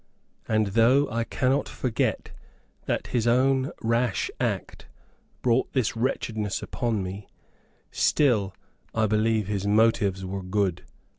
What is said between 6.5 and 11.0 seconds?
upon me, still, I believe his motives were good.